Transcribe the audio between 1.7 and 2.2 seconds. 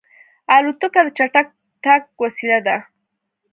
تګ